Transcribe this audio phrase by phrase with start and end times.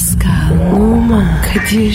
[0.00, 1.94] Pascal, Oman, Kadir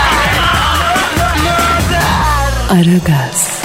[2.71, 3.61] Aragaz,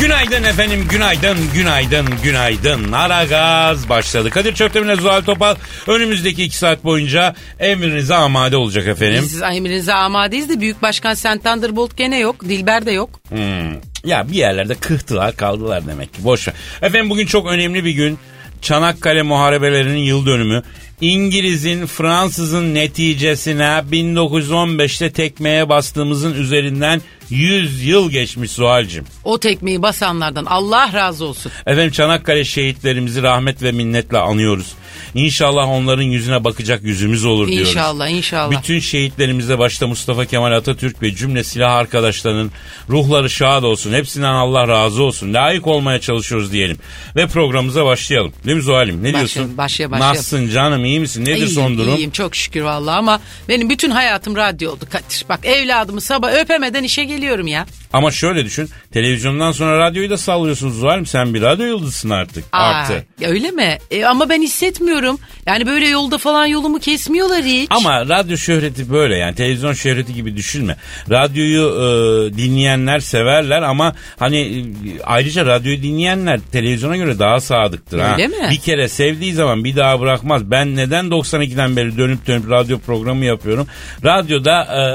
[0.00, 2.92] Günaydın efendim, günaydın, günaydın, günaydın.
[2.92, 4.30] Ara gaz başladı.
[4.30, 5.54] Kadir Çöptemir'le Zuhal Topal
[5.86, 9.22] önümüzdeki iki saat boyunca emrinize amade olacak efendim.
[9.22, 12.44] Biz emrinize amadeyiz de Büyük Başkan Sen Thunderbolt gene yok.
[12.44, 13.20] Dilber de yok.
[13.28, 13.87] Hmm.
[14.08, 16.24] Ya bir yerlerde kıhtılar kaldılar demek ki.
[16.24, 16.54] Boş ver.
[16.82, 18.18] Efendim bugün çok önemli bir gün.
[18.62, 20.62] Çanakkale Muharebelerinin yıl dönümü.
[21.00, 27.00] İngiliz'in Fransız'ın neticesine 1915'te tekmeye bastığımızın üzerinden
[27.30, 29.04] 100 yıl geçmiş Zuhal'cim.
[29.24, 31.52] O tekmeyi basanlardan Allah razı olsun.
[31.66, 34.74] Efendim Çanakkale şehitlerimizi rahmet ve minnetle anıyoruz.
[35.14, 37.68] İnşallah onların yüzüne bakacak yüzümüz olur diyoruz.
[37.68, 38.50] İnşallah inşallah.
[38.58, 42.50] Bütün şehitlerimize başta Mustafa Kemal Atatürk ve cümle silah arkadaşlarının
[42.88, 43.92] ruhları şad olsun.
[43.92, 45.34] Hepsinden Allah razı olsun.
[45.34, 46.78] Layık olmaya çalışıyoruz diyelim.
[47.16, 48.32] Ve programımıza başlayalım.
[48.46, 48.98] Değil mi Zuhal'im?
[49.02, 49.56] Ne Başlayalım, diyorsun?
[49.58, 50.16] başlaya, başlayalım.
[50.16, 51.22] Nasılsın canım iyi misin?
[51.22, 51.96] Nedir İyiyim, son durum?
[51.96, 55.24] İyiyim çok şükür vallahi ama benim bütün hayatım radyo oldu Kadir.
[55.28, 57.66] Bak evladımı sabah öpemeden işe geliyorum ya.
[57.92, 58.68] Ama şöyle düşün.
[58.92, 61.06] Televizyondan sonra radyoyu da sallıyorsun Zuhal'im.
[61.06, 62.44] Sen bir radyo yıldızısın artık.
[62.52, 63.04] Aa, Artı.
[63.22, 63.78] öyle mi?
[63.90, 65.18] E, ama ben hissetmiyorum.
[65.46, 67.66] Yani böyle yolda falan yolumu kesmiyorlar hiç.
[67.70, 70.76] Ama radyo şöhreti böyle yani televizyon şöhreti gibi düşünme.
[71.10, 74.62] Radyoyu e, dinleyenler severler ama hani e,
[75.04, 77.98] ayrıca radyoyu dinleyenler televizyona göre daha sadıktır.
[77.98, 78.12] ha.
[78.12, 78.48] Öyle mi?
[78.50, 80.50] Bir kere sevdiği zaman bir daha bırakmaz.
[80.50, 83.66] Ben neden 92'den beri dönüp dönüp radyo programı yapıyorum?
[84.04, 84.86] Radyoda e,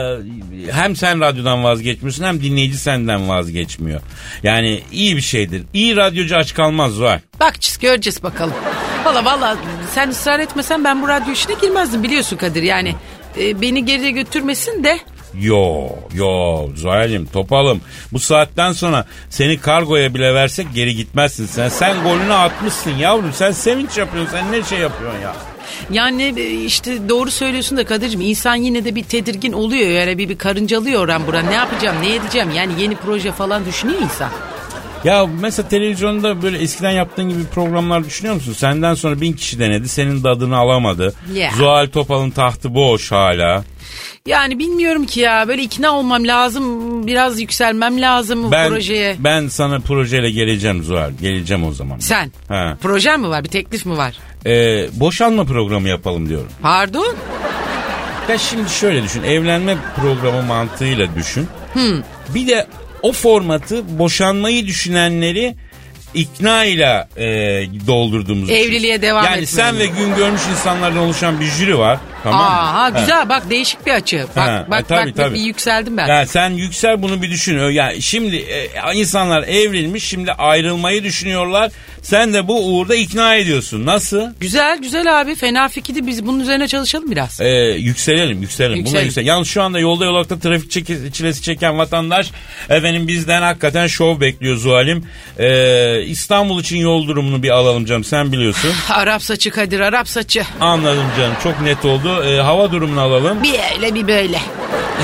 [0.71, 4.01] hem sen radyodan vazgeçmiyorsun hem dinleyici senden vazgeçmiyor.
[4.43, 5.63] Yani iyi bir şeydir.
[5.73, 7.19] İyi radyocu aç kalmaz Zuhal.
[7.39, 8.53] Bakacağız göreceğiz bakalım.
[9.05, 9.57] Valla valla
[9.95, 12.63] sen ısrar etmesen ben bu radyo işine girmezdim biliyorsun Kadir.
[12.63, 12.95] Yani
[13.39, 14.99] e, beni geriye götürmesin de
[15.39, 17.81] Yo yo Zuhal'im topalım.
[18.11, 21.69] Bu saatten sonra seni kargoya bile versek geri gitmezsin sen.
[21.69, 23.33] Sen golünü atmışsın yavrum.
[23.33, 24.31] Sen sevinç yapıyorsun.
[24.31, 25.35] Sen ne şey yapıyorsun ya?
[25.91, 29.89] Yani e, işte doğru söylüyorsun da Kadir'cim insan yine de bir tedirgin oluyor.
[29.89, 31.45] Yani bir, bir karıncalıyor oran buran.
[31.47, 34.29] Ne yapacağım ne edeceğim yani yeni proje falan düşünüyor insan.
[35.03, 38.53] Ya mesela televizyonda böyle eskiden yaptığın gibi programlar düşünüyor musun?
[38.53, 39.89] Senden sonra bin kişi denedi.
[39.89, 41.13] Senin de adını alamadı.
[41.33, 41.51] Ya.
[41.57, 43.63] Zuhal Topal'ın tahtı boş hala.
[44.25, 46.63] Yani bilmiyorum ki ya böyle ikna olmam lazım.
[47.07, 49.15] Biraz yükselmem lazım Ben, projeye.
[49.19, 51.11] ben sana projeyle geleceğim Zuhal.
[51.21, 51.99] Geleceğim o zaman.
[51.99, 52.75] Sen He.
[52.81, 54.17] projen mi var bir teklif mi var?
[54.45, 56.49] Ee, boşanma programı yapalım diyorum.
[56.61, 57.15] Pardon?
[58.29, 59.23] Ya şimdi şöyle düşün.
[59.23, 61.47] Evlenme programı mantığıyla düşün.
[61.73, 62.01] Hmm.
[62.35, 62.67] Bir de
[63.01, 65.55] o formatı boşanmayı düşünenleri
[66.13, 67.25] ikna ile e,
[67.87, 68.49] doldurduğumuz.
[68.49, 71.99] Evliliğe devam Yani etmeye sen ve gün görmüş insanlardan oluşan bir jüri var.
[72.23, 72.45] Tamam mı?
[72.47, 72.89] Aa, ha, Ha.
[72.89, 74.25] güzel bak değişik bir açı.
[74.35, 75.35] Bak Ha, bak e, tabii, bak tabii.
[75.35, 76.07] bir yükseldim ben.
[76.07, 77.59] Yani sen yüksel bunu bir düşün.
[77.69, 81.71] Yani şimdi e, insanlar evlenmiş şimdi ayrılmayı düşünüyorlar.
[82.01, 83.85] Sen de bu uğurda ikna ediyorsun.
[83.85, 84.21] Nasıl?
[84.39, 87.41] Güzel güzel abi fena fikirdi biz bunun üzerine çalışalım biraz.
[87.41, 87.47] Ee,
[87.77, 88.73] yükselelim yükselelim.
[88.73, 89.05] Buna Yükselelim.
[89.05, 89.25] yüksel.
[89.25, 92.31] Yalnız şu anda yolda yolakta trafik çeki- çilesi çeken vatandaş
[92.69, 95.07] efendim bizden hakikaten şov bekliyor Zuhal'im.
[95.39, 98.71] Ee, İstanbul için yol durumunu bir alalım canım sen biliyorsun.
[98.89, 100.43] Arap saçı Kadir Arap saçı.
[100.59, 102.12] Anladım canım çok net oldu.
[102.21, 103.43] Ee, hava durumunu alalım.
[103.43, 104.39] Bir öyle bir böyle.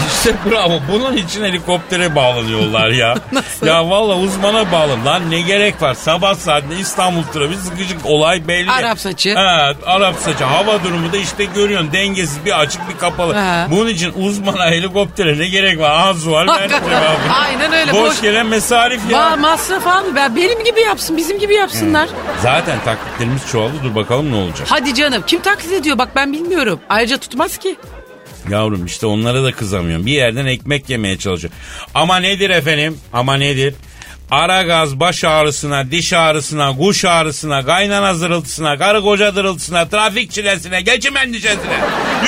[0.08, 3.16] İşte bravo bunun için helikoptere bağlanıyorlar ya.
[3.66, 5.06] Ya valla uzmana bağlan.
[5.06, 8.72] Lan ne gerek var sabah saatinde İstanbul trafiği sıkışık olay belli.
[8.72, 9.30] Arap saçı.
[9.30, 13.34] Evet Arap saçı hava durumu da işte görüyorsun dengesiz bir açık bir kapalı.
[13.34, 13.68] Ha.
[13.72, 16.16] Bunun için uzmana helikoptere ne gerek var?
[16.26, 17.34] Ver cevabı.
[17.42, 17.94] Aynen öyle.
[17.94, 19.20] Boş, Boş, gelen mesarif ya.
[19.20, 22.10] Ma- masraf abi ben benim gibi yapsın bizim gibi yapsınlar.
[22.44, 24.68] Zaten taklitlerimiz çoğaldı dur bakalım ne olacak.
[24.70, 26.80] Hadi canım kim taklit ediyor bak ben bilmiyorum.
[26.90, 27.76] Ayrıca tutmaz ki.
[28.50, 30.06] Yavrum işte onlara da kızamıyorum.
[30.06, 31.54] Bir yerden ekmek yemeye çalışıyor.
[31.96, 32.98] Ama nedir efendim?
[33.14, 33.74] Ama nedir?
[34.32, 40.82] Ara gaz baş ağrısına, diş ağrısına, kuş ağrısına, kaynana zırıltısına, karı koca dırıltısına, trafik çilesine,
[40.82, 41.80] geçim endişesine,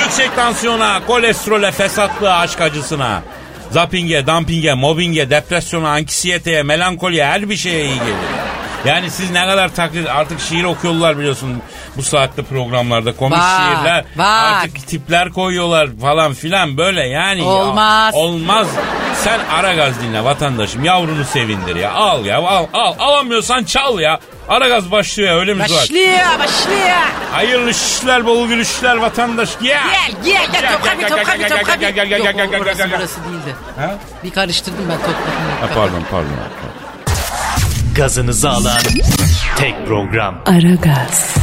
[0.03, 3.23] yüksek tansiyona, kolesterole, fesatlığa, aşk acısına,
[3.71, 8.50] zapinge, dumpinge, mobbinge, depresyona, anksiyeteye, melankoliye her bir şeye iyi gelir.
[8.85, 11.61] Yani siz ne kadar taklit artık şiir okuyorlar biliyorsun
[11.97, 14.05] bu saatte programlarda komik Bak, şiirler.
[14.17, 14.25] bak.
[14.27, 17.39] Artık tipler koyuyorlar falan filan böyle yani.
[17.41, 17.45] ya.
[17.47, 18.13] Olmaz.
[18.15, 18.67] olmaz.
[19.15, 21.91] Sen ara gaz dinle vatandaşım yavrunu sevindir ya.
[21.91, 22.93] Al ya al al.
[22.99, 24.19] Alamıyorsan çal ya.
[24.49, 25.81] Ara gaz başlıyor ya öyle mi Zuhal?
[25.81, 26.97] Başlıyor başlıyor.
[27.31, 29.49] Hayırlı işler bol gülüşler vatandaş.
[29.61, 29.81] Gel.
[29.91, 30.79] Gel gel gel.
[30.83, 32.99] Gel, gel, gel, Yok gel, gel, o- gel, burası gel, gel.
[32.99, 33.55] burası değildi.
[34.23, 35.73] Bir karıştırdım ben Topkapı.
[35.75, 36.29] pardon pardon.
[37.95, 38.81] Gazınızı alan
[39.57, 40.41] tek program.
[40.45, 41.35] Aragaz,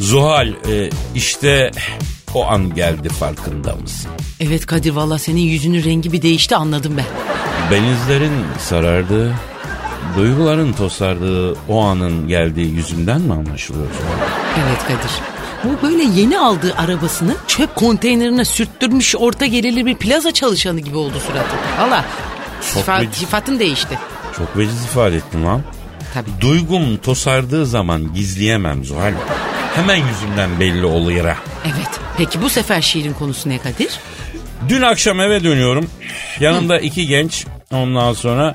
[0.00, 1.70] Zuhal e, işte
[2.34, 4.10] o an geldi farkında mısın?
[4.40, 7.04] Evet Kadir valla senin yüzünün rengi bir değişti anladım ben.
[7.70, 9.34] Benizlerin sarardığı,
[10.16, 13.86] duyguların tosardığı o anın geldiği yüzünden mi anlaşılıyor?
[14.58, 15.29] Evet Kadir.
[15.64, 21.14] Bu böyle yeni aldığı arabasını çöp konteynerine sürttürmüş orta gelirli bir plaza çalışanı gibi oldu
[21.26, 21.56] suratı.
[21.80, 22.04] Valla
[22.60, 23.14] sifa- veciz.
[23.14, 23.98] sıfatın değişti.
[24.38, 25.62] Çok veciz ifade ettin lan.
[26.14, 26.30] Tabii.
[26.40, 29.12] Duygum tosardığı zaman gizleyemem Zuhal.
[29.74, 31.36] Hemen yüzümden belli oluyor.
[31.64, 32.00] Evet.
[32.16, 33.98] Peki bu sefer şiirin konusu ne Kadir?
[34.68, 35.86] Dün akşam eve dönüyorum.
[36.40, 37.46] Yanımda iki genç.
[37.72, 38.54] Ondan sonra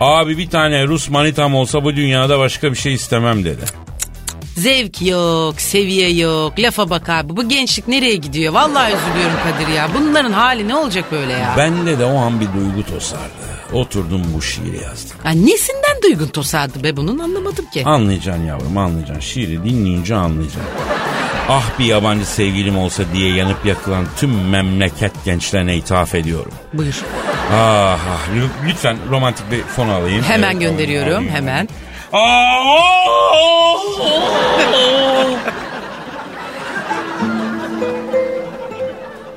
[0.00, 3.64] abi bir tane Rus manitam olsa bu dünyada başka bir şey istemem dedi.
[4.56, 6.58] Zevk yok, seviye yok.
[6.58, 7.36] Lafa bak abi.
[7.36, 8.52] Bu gençlik nereye gidiyor?
[8.54, 9.88] Vallahi üzülüyorum Kadir ya.
[9.94, 11.54] Bunların hali ne olacak böyle ya?
[11.56, 13.46] Bende de o an bir duygu tosardı.
[13.72, 15.16] Oturdum bu şiiri yazdım.
[15.24, 17.82] Ya nesinden duygun tosardı be bunun anlamadım ki.
[17.84, 19.20] Anlayacaksın yavrum anlayacaksın.
[19.20, 20.62] Şiiri dinleyince anlayacaksın.
[21.48, 26.52] Ah bir yabancı sevgilim olsa diye yanıp yakılan tüm memleket gençlerine ithaf ediyorum.
[26.72, 27.02] Buyur.
[27.52, 30.22] Ah, ah lü- lütfen romantik bir fon alayım.
[30.24, 31.30] Hemen Evet, gönderiyorum alayım.
[31.34, 31.68] hemen.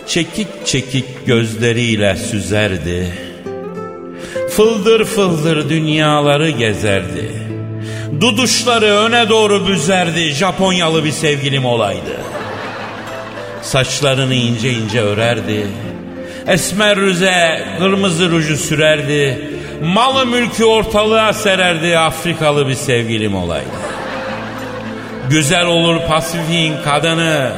[0.08, 3.08] Çekik çekik gözleriyle süzerdi.
[4.50, 7.32] Fıldır fıldır dünyaları gezerdi.
[8.22, 10.30] Duduşları öne doğru büzerdi.
[10.30, 12.22] Japonyalı bir sevgilim olaydı.
[13.62, 15.68] Saçlarını ince ince örerdi.
[16.48, 19.49] Esmer rüze kırmızı ruju sürerdi.
[19.82, 21.98] Malı mülkü ortalığa sererdi.
[21.98, 23.66] Afrikalı bir sevgilim olaydı.
[25.30, 27.52] Güzel olur Pasifik'in kadını.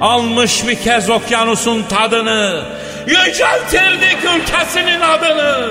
[0.00, 2.64] Almış bir kez okyanusun tadını.
[3.06, 5.70] Yüceltirdik ülkesinin adını.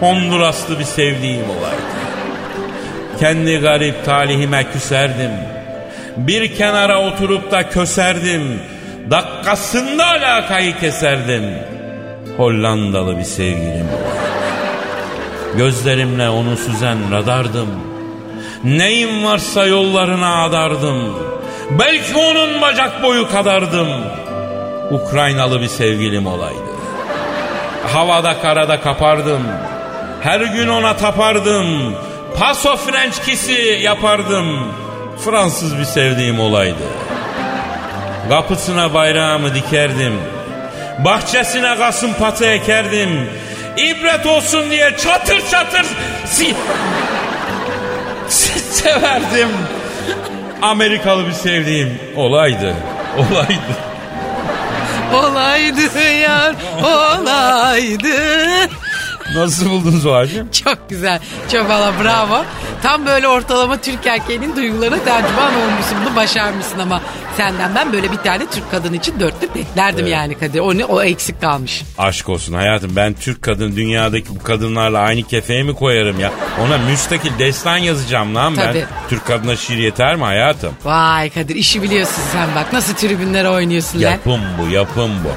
[0.00, 1.82] Honduraslı bir sevdiğim olaydı.
[3.20, 5.30] Kendi garip talihime küserdim.
[6.16, 8.60] Bir kenara oturup da köserdim.
[9.10, 11.44] Dakikasında alakayı keserdim.
[12.36, 14.21] Hollandalı bir sevgilim olaydı.
[15.56, 17.68] Gözlerimle onu süzen radardım.
[18.64, 21.14] Neyim varsa yollarına adardım.
[21.70, 23.88] Belki onun bacak boyu kadardım.
[24.90, 26.72] Ukraynalı bir sevgilim olaydı.
[27.92, 29.42] Havada karada kapardım.
[30.20, 31.94] Her gün ona tapardım.
[32.38, 34.72] Paso French kiss'i yapardım.
[35.24, 36.84] Fransız bir sevdiğim olaydı.
[38.28, 40.12] Kapısına bayrağımı dikerdim.
[40.98, 43.30] Bahçesine kasım patı ekerdim.
[43.76, 45.86] İbret olsun diye çatır çatır
[46.26, 46.54] si
[48.82, 49.48] severdim.
[50.62, 52.74] Amerikalı bir sevdiğim olaydı.
[53.18, 53.92] Olaydı.
[55.14, 58.18] Olaydı yar olaydı.
[59.36, 60.50] Nasıl buldun Zuhal'cığım?
[60.64, 61.20] Çok güzel.
[61.52, 62.44] Çok valla bravo.
[62.82, 65.98] Tam böyle ortalama Türk erkeğinin duygularına tercüman olmuşsun.
[66.06, 67.00] Bunu başarmışsın ama
[67.36, 70.60] senden ben böyle bir tane Türk kadın için dörtlük beklerdim yani Kadir.
[70.60, 70.84] O ne?
[70.84, 71.82] O eksik kalmış.
[71.98, 76.32] Aşk olsun hayatım ben Türk kadın dünyadaki bu kadınlarla aynı kefeye mi koyarım ya?
[76.66, 78.64] Ona müstakil destan yazacağım lan ben.
[78.66, 78.84] Tabii.
[79.08, 80.72] Türk kadına şiir yeter mi hayatım?
[80.84, 82.72] Vay Kadir işi biliyorsun sen bak.
[82.72, 84.10] Nasıl tribünlere oynuyorsun lan.
[84.10, 85.28] Yapım bu yapım bu.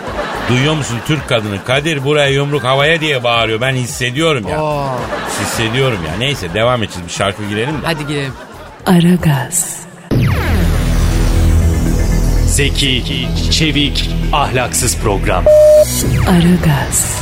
[0.49, 1.63] Duyuyor musun Türk kadını?
[1.63, 3.61] Kadir buraya yumruk havaya diye bağırıyor.
[3.61, 4.63] Ben hissediyorum ya.
[4.63, 4.87] Oo,
[5.41, 6.13] Hissediyorum ya.
[6.19, 7.07] Neyse devam edeceğiz.
[7.07, 7.85] Bir şarkı girelim de.
[7.85, 8.33] hadi girelim.
[8.85, 9.79] Aragaz,
[12.47, 15.45] Zeki, çevik, ahlaksız program.
[16.29, 17.15] Aragaz,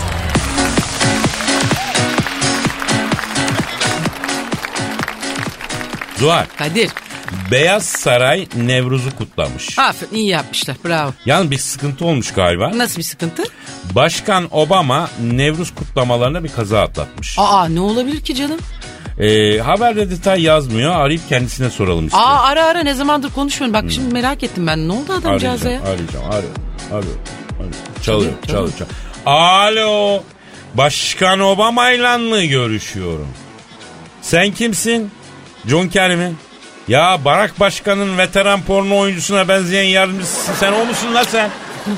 [6.19, 6.45] Zuhal.
[6.57, 6.89] Kadir.
[7.53, 9.79] Beyaz Saray Nevruz'u kutlamış.
[9.79, 11.11] Aferin iyi yapmışlar bravo.
[11.25, 12.71] Yalnız bir sıkıntı olmuş galiba.
[12.77, 13.43] Nasıl bir sıkıntı?
[13.95, 17.35] Başkan Obama Nevruz kutlamalarına bir kaza atlatmış.
[17.39, 18.59] Aa ne olabilir ki canım?
[19.19, 20.91] Ee, haberde detay yazmıyor.
[20.95, 22.19] Arayıp kendisine soralım işte.
[22.19, 23.73] Aa ara ara ne zamandır konuşmuyorum.
[23.73, 24.87] Bak şimdi merak ettim ben.
[24.87, 25.81] Ne oldu adamcağıza ya?
[25.81, 27.21] arayacağım, arıyorum, arıyorum,
[27.57, 27.75] arıyorum.
[28.01, 28.97] Çalıyor, Çalıyor, çalıyor, çalıyor.
[29.25, 30.23] Alo,
[30.73, 33.27] Başkan Obama'yla mı görüşüyorum?
[34.21, 35.11] Sen kimsin?
[35.67, 36.31] John Kerry mi?
[36.87, 41.49] Ya Barack Başkan'ın veteran porno oyuncusuna benzeyen yardımcısın sen o musun lan sen?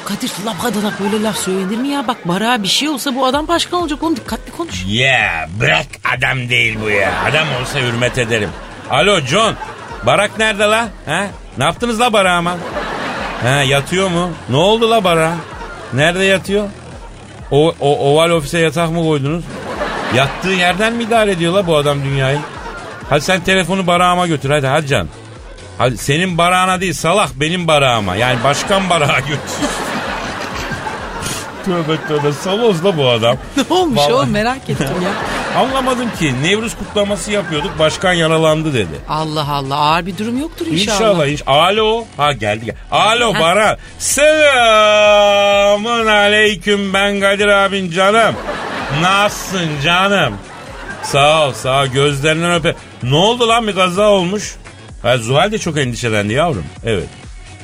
[0.06, 2.08] Kadir laf kadına böyle laf söylenir mi ya?
[2.08, 4.84] Bak Barak'a bir şey olsa bu adam başkan olacak oğlum dikkatli konuş.
[4.88, 5.86] Ya bırak
[6.18, 7.12] adam değil bu ya.
[7.30, 8.50] Adam olsa hürmet ederim.
[8.90, 9.56] Alo John.
[10.06, 10.90] Barak nerede la?
[11.06, 11.26] Ha?
[11.58, 12.58] Ne yaptınız la Barak'ıma?
[13.44, 14.32] Ha yatıyor mu?
[14.50, 15.34] Ne oldu la Barak?
[15.94, 16.70] Nerede yatıyor?
[17.52, 19.44] O, o oval ofise yatak mı koydunuz?
[20.16, 22.40] Yattığı yerden mi idare ediyor la bu adam dünyayı?
[23.10, 25.08] Hadi sen telefonu Barak'ıma götür hadi hadi can.
[25.78, 28.16] Hadi senin barağına değil salak benim barağıma.
[28.16, 29.36] Yani başkan barağa götür.
[31.66, 33.38] tövbe tövbe salozla bu adam.
[33.70, 34.14] Ne olmuş Vallahi.
[34.14, 35.10] oğlum merak ettim ya.
[35.62, 36.34] Anlamadım ki.
[36.44, 37.80] Nevruz kutlaması yapıyorduk.
[37.80, 38.96] Başkan yaralandı dedi.
[39.10, 40.96] Allah Allah ağır bir durum yoktur inşallah.
[41.00, 41.28] İnşallah.
[41.28, 42.04] inş- Alo.
[42.18, 42.66] Ha geldi.
[42.66, 43.78] gel- Alo Baran.
[44.00, 46.94] Selamun aleyküm.
[46.94, 48.36] Ben Kadir abin canım.
[49.02, 50.34] Nasılsın canım?
[51.04, 51.86] Sağ ol sağ ol.
[51.88, 52.76] Gözlerinden öpe.
[53.04, 54.56] Ne oldu lan bir kaza olmuş?
[55.02, 56.66] Ha, Zuhal de çok endişelendi yavrum.
[56.86, 57.08] Evet.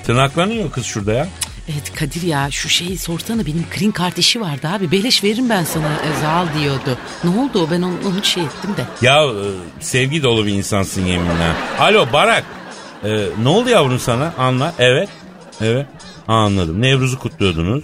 [0.05, 1.27] Tırnaklanıyor kız şurada ya.
[1.73, 4.91] Evet Kadir ya şu şeyi sorsana benim green card işi vardı abi.
[4.91, 6.97] Beleş veririm ben sana Ezal diyordu.
[7.23, 9.05] Ne oldu o ben onu, onu şey ettim de.
[9.05, 9.33] Ya e,
[9.79, 11.53] sevgi dolu bir insansın yeminle.
[11.79, 12.43] Alo Barak.
[13.03, 14.33] E, ne oldu yavrum sana?
[14.37, 14.73] Anla.
[14.79, 15.09] Evet.
[15.61, 15.85] Evet.
[16.27, 16.81] Anladım.
[16.81, 17.83] Nevruz'u kutluyordunuz.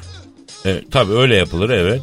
[0.65, 2.01] E, tabii öyle yapılır evet.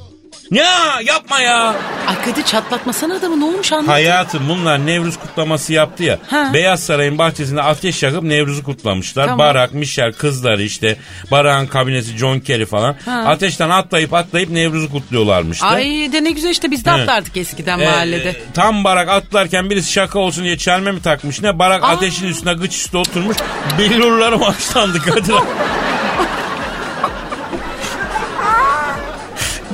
[0.51, 1.75] Ya yapma ya.
[2.09, 3.89] Ay Kadir çatlatmasana adamı ne olmuş anlat.
[3.89, 6.19] Hayatım bunlar Nevruz kutlaması yaptı ya.
[6.31, 6.51] Ha.
[6.55, 9.25] Beyaz Saray'ın bahçesinde ateş yakıp Nevruz'u kutlamışlar.
[9.25, 9.39] Tamam.
[9.39, 10.97] Barak, Michel, kızları işte.
[11.31, 12.97] Barak'ın kabinesi John Kerry falan.
[13.05, 13.25] Ha.
[13.27, 15.67] Ateşten atlayıp atlayıp Nevruz'u kutluyorlarmıştı.
[15.67, 17.01] Ay de ne güzel işte biz de Evet.
[17.01, 18.29] atlardık eskiden Ee, mahallede.
[18.31, 21.59] e, tam barak atlarken birisi şaka olsun diye çelme mi takmış ne?
[21.59, 21.87] Barak Aa.
[21.87, 23.37] ateşin üstüne gıç üstü oturmuş.
[23.79, 25.35] Billurlarım açlandı Kadir.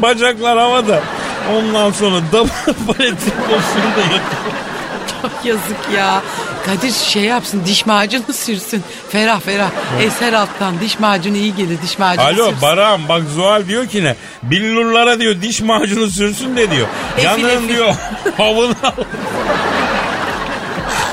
[0.02, 1.00] Bacaklar havada.
[1.56, 2.50] Ondan sonra double
[2.86, 4.52] paletin pozisyonunda yatıyor.
[5.22, 6.22] Çok yazık ya.
[6.66, 8.82] Kadir şey yapsın diş macunu sürsün.
[9.10, 9.70] Ferah ferah.
[10.00, 12.62] Eser alttan diş macunu iyi gelir diş macunu Alo sürsün.
[12.62, 14.16] Barak'ım bak Zuhal diyor ki ne?
[14.42, 16.86] Billurlara diyor diş macunu sürsün de diyor.
[17.18, 17.68] Efil.
[17.68, 17.94] diyor
[18.36, 18.92] havını al.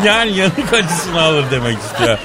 [0.04, 2.18] yani yanık acısını alır demek istiyor.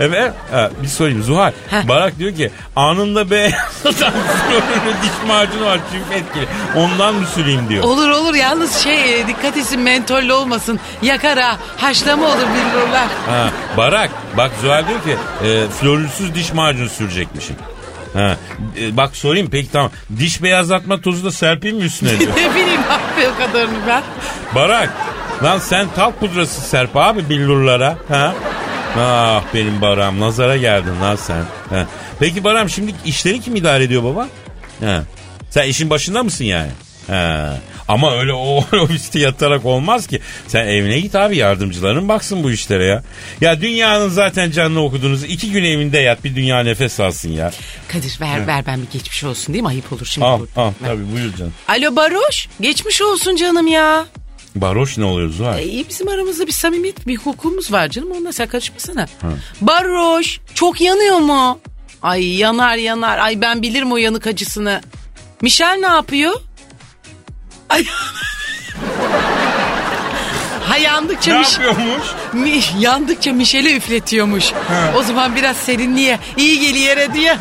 [0.00, 0.32] Evet.
[0.52, 1.52] Ha, bir sorayım Zuhal.
[1.70, 1.88] Heh.
[1.88, 4.12] Barak diyor ki anında beyazlatan
[4.48, 6.46] florürü diş macunu var çift etkili.
[6.76, 7.84] Ondan mı süreyim diyor.
[7.84, 10.80] Olur olur yalnız şey e, dikkat etsin mentollü olmasın.
[11.02, 11.56] Yakar ha.
[11.76, 13.06] Haşlama olur billurlar.
[13.30, 15.16] Ha, Barak bak Zuhal diyor ki
[15.48, 17.56] e, florürsüz diş macunu sürecekmişim.
[18.14, 18.36] Ha,
[18.80, 19.90] e, bak sorayım peki tamam.
[20.18, 22.32] Diş beyazlatma tozu da serpeyim mi üstüne diyor.
[22.36, 24.02] ne bileyim abi o kadarını ben.
[24.54, 24.90] Barak
[25.44, 27.96] lan sen talk pudrası serp abi billurlara.
[28.08, 28.34] Ha?
[28.98, 31.44] Ah benim Barak'ım nazara geldin lan sen.
[31.70, 31.86] Ha.
[32.20, 34.28] Peki Barak'ım şimdi işleri kim idare ediyor baba?
[34.84, 35.02] Ha.
[35.50, 36.70] Sen işin başında mısın yani?
[37.06, 37.56] Ha.
[37.88, 40.20] Ama öyle o ofiste yatarak olmaz ki.
[40.46, 43.02] Sen evine git abi yardımcıların baksın bu işlere ya.
[43.40, 45.24] Ya dünyanın zaten canını okudunuz.
[45.24, 47.50] iki gün evinde yat bir dünya nefes alsın ya.
[47.88, 49.68] Kadir ver ver ben bir geçmiş olsun değil mi?
[49.68, 50.26] Ayıp olur şimdi.
[50.26, 50.60] Al burada.
[50.62, 51.52] al tabii buyur canım.
[51.68, 54.06] Alo Baroş geçmiş olsun canım ya.
[54.54, 55.58] Baroş ne oluyor Zuhal?
[55.58, 59.06] E, iyi bizim aramızda bir samimiyet bir hukukumuz var canım onunla sen karışmasana.
[59.60, 61.60] Baroş çok yanıyor mu?
[62.02, 64.80] Ay yanar yanar ay ben bilirim o yanık acısını.
[65.42, 66.40] Michel ne yapıyor?
[67.68, 67.84] Ay.
[70.70, 72.06] ha yandıkça ne Mich- yapıyormuş?
[72.32, 74.52] Mi- yandıkça Michel'e üfletiyormuş.
[74.96, 77.36] O zaman biraz serinliğe iyi geliyor diye.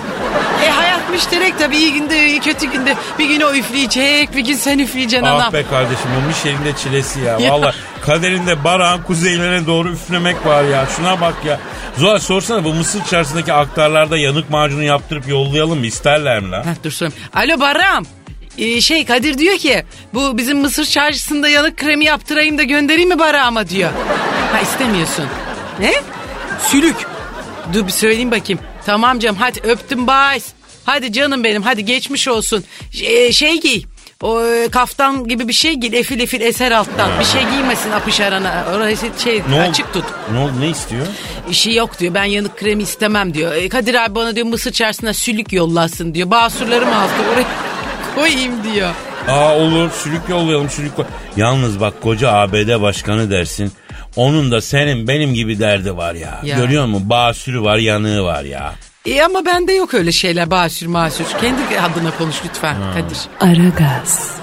[0.66, 2.96] E hayat müşterek tabii iyi günde kötü günde.
[3.20, 5.54] Bir gün o üfleyecek bir gün sen üfleyeceksin Ah anam.
[5.54, 7.38] be kardeşim bu Michel'in de çilesi ya.
[7.40, 7.52] Ya.
[7.54, 7.74] Valla
[8.06, 10.86] kaderinde Barak'ın kuzeylerine doğru üflemek var ya.
[10.98, 11.60] Şuna bak ya.
[11.98, 15.86] Zuhal sorsana bu Mısır çarşısındaki aktarlarda yanık macunu yaptırıp yollayalım mı?
[15.86, 16.64] İsterler mi lan?
[16.64, 17.16] Heh, dur sorayım.
[17.34, 18.06] Alo Baram.
[18.60, 23.20] Ee, şey Kadir diyor ki bu bizim Mısır çarşısında yanık kremi yaptırayım da göndereyim mi
[23.20, 23.90] Barak'ıma diyor.
[24.54, 25.26] Ha istemiyorsun.
[25.80, 25.94] Ne?
[26.68, 26.96] Sülük.
[27.74, 28.60] Dur bir söyleyeyim bakayım.
[28.86, 30.40] Tamam canım hadi öptüm bye.
[30.86, 32.64] Hadi canım benim hadi geçmiş olsun.
[32.92, 33.84] Şey, şey giy.
[34.22, 36.00] O e, kaftan gibi bir şey giy.
[36.00, 37.12] Efil efil eser alttan.
[37.20, 38.66] Bir şey giymesin apış arana.
[38.76, 39.70] Orası şey Ne oldu?
[39.70, 40.06] açık tut.
[40.34, 40.52] Ne oldu?
[40.60, 41.06] Ne istiyor?
[41.50, 42.14] İşi yok diyor.
[42.14, 43.56] Ben yanık kremi istemem diyor.
[43.56, 46.32] E, Kadir abi bana diyor Mısır çarşısına sülük yollasın diyor.
[46.32, 47.46] Basurlarım azdı oraya
[48.20, 48.90] koyayım diyor.
[49.28, 51.06] Aa olur sülük yollayalım sülük koy.
[51.38, 53.72] Yalnız bak koca ABD başkanı dersin.
[54.16, 56.42] Onun da senin benim gibi derdi var ya.
[56.44, 56.58] Ya.
[56.58, 57.10] Görüyor musun?
[57.10, 58.74] Basürü var yanığı var ya.
[59.06, 61.26] E ama bende yok öyle şeyler basür masür.
[61.42, 63.18] Kendi adına konuş lütfen Kadir.
[63.40, 64.40] Aragaz,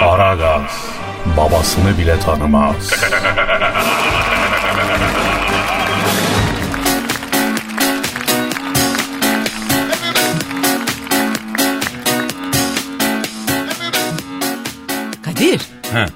[0.00, 0.95] Aragaz
[1.36, 2.90] babasını bile tanımaz.
[15.22, 15.60] Kadir
[15.92, 16.06] He.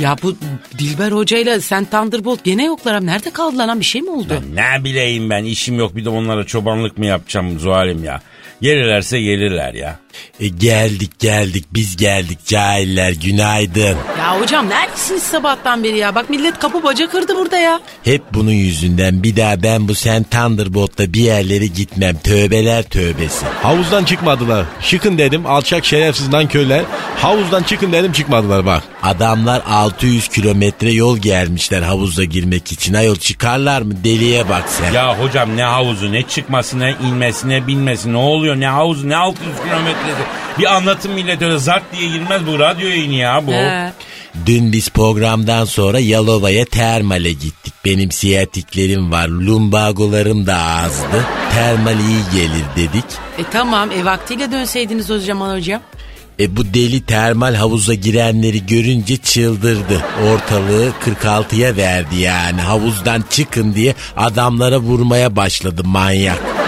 [0.00, 0.36] Ya bu
[0.78, 3.06] Dilber Hoca ile sen Thunderbolt gene yoklar abi.
[3.06, 4.42] Nerede kaldılar lan bir şey mi oldu?
[4.54, 8.20] Ne bileyim ben işim yok bir de onlara çobanlık mı yapacağım Zuhal'im ya.
[8.60, 9.98] Gelirlerse gelirler ya.
[10.40, 13.96] E geldik geldik biz geldik cahiller günaydın.
[14.18, 16.14] Ya hocam neredesiniz sabahtan beri ya?
[16.14, 17.80] Bak millet kapı baca kırdı burada ya.
[18.04, 22.16] Hep bunun yüzünden bir daha ben bu sen Thunderbolt'ta bir yerlere gitmem.
[22.24, 23.46] Tövbeler tövbesi.
[23.62, 24.66] Havuzdan çıkmadılar.
[24.88, 26.82] Çıkın dedim alçak şerefsiz nankörler.
[27.16, 28.82] Havuzdan çıkın dedim çıkmadılar bak.
[29.02, 32.94] Adamlar 600 kilometre yol gelmişler havuza girmek için.
[32.94, 34.92] Ayol çıkarlar mı deliye bak sen.
[34.92, 39.16] Ya hocam ne havuzu ne çıkması ne inmesi ne binmesi ne oluyor ne havuzu ne
[39.16, 39.48] 600
[40.02, 40.58] kilometresi.
[40.58, 43.52] Bir anlatım millet öyle zart diye girmez bu radyo yayını ya bu.
[43.52, 43.92] He.
[44.46, 47.74] Dün biz programdan sonra Yalova'ya termale gittik.
[47.84, 51.26] Benim siyatiklerim var, lumbagolarım da azdı.
[51.54, 53.04] Termal iyi gelir dedik.
[53.38, 55.80] E tamam e vaktiyle dönseydiniz o zaman hocam.
[56.40, 60.02] E bu deli termal havuza girenleri görünce çıldırdı.
[60.32, 62.60] Ortalığı 46'ya verdi yani.
[62.60, 66.61] Havuzdan çıkın diye adamlara vurmaya başladı manyak.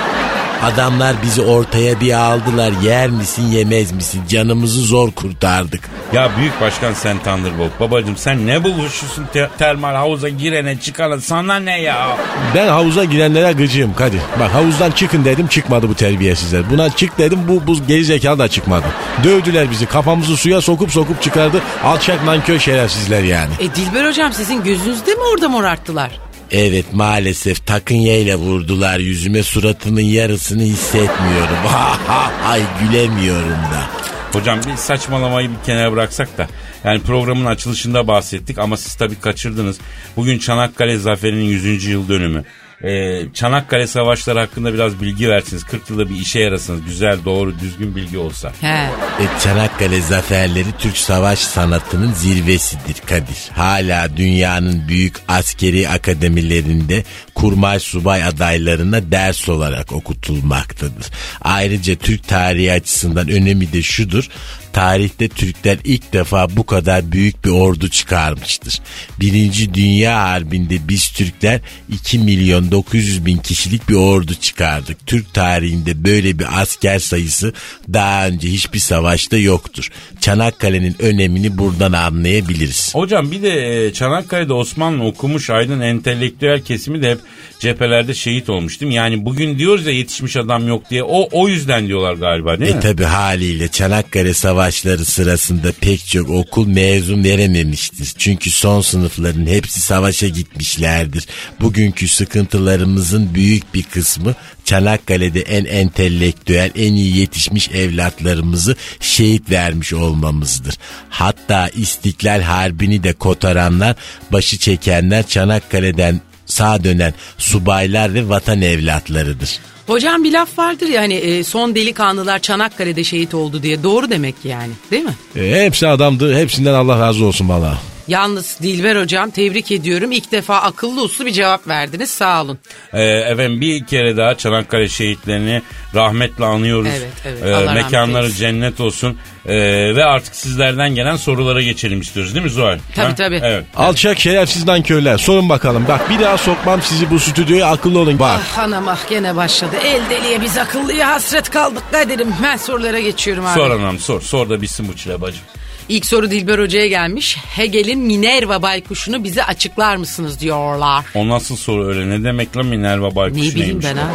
[0.65, 2.73] Adamlar bizi ortaya bir aldılar.
[2.83, 4.23] Yer misin yemez misin?
[4.29, 5.91] Canımızı zor kurtardık.
[6.13, 7.81] Ya büyük başkan sen Thunderbolt.
[7.81, 12.17] Babacım sen ne buluşuyorsun te- termal havuza girene çıkana sana ne ya?
[12.55, 14.21] Ben havuza girenlere gıcığım Kadir.
[14.41, 16.71] Bak havuzdan çıkın dedim çıkmadı bu terbiyesizler.
[16.71, 18.87] Buna çık dedim bu, bu geri zekalı da çıkmadı.
[19.25, 21.61] Dövdüler bizi kafamızı suya sokup sokup çıkardı.
[21.85, 23.53] Alçak nankör şerefsizler yani.
[23.61, 26.11] E Dilber hocam sizin gözünüzde mi orada morarttılar?
[26.57, 31.57] Evet maalesef takınyeyle vurdular yüzüme suratımın yarısını hissetmiyorum.
[32.47, 33.87] Ay gülemiyorum da.
[34.33, 36.49] Hocam bir saçmalamayı bir kenara bıraksak da
[36.85, 39.79] yani programın açılışında bahsettik ama siz tabii kaçırdınız.
[40.17, 41.85] Bugün Çanakkale Zaferi'nin 100.
[41.85, 42.45] yıl dönümü.
[42.83, 45.65] Ee, Çanakkale Savaşları hakkında biraz bilgi versiniz.
[45.65, 46.85] 40 yılda bir işe yarasınız.
[46.85, 48.53] Güzel, doğru, düzgün bilgi olsa.
[48.61, 48.89] He.
[49.21, 53.51] E, Çanakkale zaferleri Türk savaş sanatının zirvesidir Kadir.
[53.53, 57.05] Hala dünyanın büyük askeri akademilerinde
[57.35, 61.07] kurmay subay adaylarına ders olarak okutulmaktadır.
[61.41, 64.29] Ayrıca Türk tarihi açısından önemi de şudur.
[64.75, 68.81] Tarihte Türkler ilk defa bu kadar büyük bir ordu çıkarmıştır.
[69.21, 71.61] Birinci Dünya Harbi'nde biz Türkler
[71.93, 75.07] 2 milyon 900 bin kişilik bir ordu çıkardık.
[75.07, 77.53] Türk tarihinde böyle bir asker sayısı
[77.93, 79.91] daha önce hiçbir savaşta yoktur.
[80.21, 82.95] Çanakkale'nin önemini buradan anlayabiliriz.
[82.95, 87.19] Hocam bir de e, Çanakkale'de Osmanlı okumuş aydın entelektüel kesimi de hep
[87.61, 88.95] cephelerde şehit olmuş değil mi?
[88.95, 92.79] Yani bugün diyoruz ya yetişmiş adam yok diye o o yüzden diyorlar galiba değil mi?
[92.79, 98.13] E tabi haliyle Çanakkale savaşları sırasında pek çok okul mezun verememiştir.
[98.19, 101.27] Çünkü son sınıfların hepsi savaşa gitmişlerdir.
[101.61, 110.75] Bugünkü sıkıntılarımızın büyük bir kısmı Çanakkale'de en entelektüel, en iyi yetişmiş evlatlarımızı şehit vermiş olmamızdır.
[111.11, 113.97] Hatta İstiklal Harbi'ni de kotaranlar,
[114.33, 116.21] başı çekenler Çanakkale'den
[116.55, 119.59] sağ dönen subaylar ve vatan evlatlarıdır.
[119.87, 123.83] Hocam bir laf vardır ya hani e, son delikanlılar Çanakkale'de şehit oldu diye.
[123.83, 125.15] Doğru demek ki yani değil mi?
[125.37, 126.37] E, hepsi adamdı.
[126.37, 127.79] Hepsinden Allah razı olsun valla.
[128.09, 130.13] Yalnız Dilber hocam tebrik ediyorum.
[130.13, 132.11] İlk defa akıllı uslu bir cevap verdiniz.
[132.11, 132.59] Sağ olun.
[132.93, 135.63] Ee, efendim bir kere daha Çanakkale şehitlerini
[135.95, 136.91] rahmetle anıyoruz.
[136.99, 137.43] Evet, evet.
[137.45, 139.19] Ee, Allah rahmet mekanları cennet olsun.
[139.47, 139.55] Ee,
[139.97, 142.79] ve artık sizlerden gelen sorulara geçelim istiyoruz değil mi Zuhal?
[142.95, 143.15] Tabii, Ha?
[143.15, 143.41] tabii.
[143.45, 143.65] Evet.
[143.77, 145.19] Alçak şerefsiz nankörler.
[145.19, 145.85] Sorun bakalım.
[145.89, 148.19] Bak bir daha sokmam sizi bu stüdyoya akıllı olun.
[148.19, 148.41] Bak.
[148.55, 149.77] Ah anam ah gene başladı.
[149.85, 152.35] El deliye biz akıllıya hasret kaldık Kadir'im.
[152.43, 153.55] Ben sorulara geçiyorum abi.
[153.59, 154.21] Sor anam sor.
[154.21, 155.43] Sor da bitsin bu çile bacım.
[155.89, 157.37] İlk soru Dilber Hoca'ya gelmiş.
[157.57, 161.05] Hegel'in Minerva baykuşunu bize açıklar mısınız diyorlar.
[161.15, 162.11] O nasıl soru öyle?
[162.11, 163.87] Ne demek lan Minerva Baykuş Ne bileyim neymiş?
[163.87, 164.07] ben ha.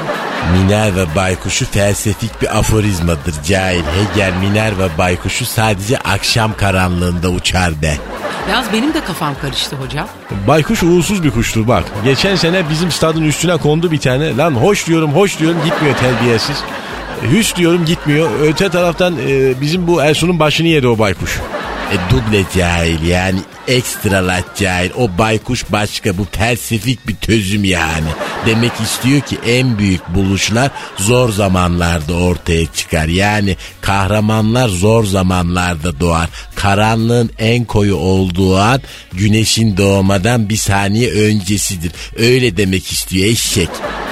[0.53, 3.83] Minerva baykuşu felsefik bir aforizmadır cahil.
[3.83, 7.97] Hegel Minerva baykuşu sadece akşam karanlığında uçar de.
[8.51, 10.07] Yalnız benim de kafam karıştı hocam.
[10.47, 11.83] Baykuş uğursuz bir kuştur bak.
[12.03, 14.37] Geçen sene bizim stadın üstüne kondu bir tane.
[14.37, 16.57] Lan hoş diyorum hoş diyorum gitmiyor terbiyesiz.
[17.25, 18.29] E, Hüs diyorum gitmiyor.
[18.43, 21.39] Öte taraftan e, bizim bu Ersun'un başını yedi o baykuş.
[21.91, 24.91] E duble cahil yani ekstra lat cahil.
[24.97, 28.07] O baykuş başka bu felsefik bir tözüm yani.
[28.45, 33.07] Demek istiyor ki en büyük buluşlar zor zamanlarda ortaya çıkar.
[33.07, 36.29] Yani kahramanlar zor zamanlarda doğar.
[36.55, 38.81] Karanlığın en koyu olduğu an
[39.13, 41.91] güneşin doğmadan bir saniye öncesidir.
[42.17, 43.69] Öyle demek istiyor eşek.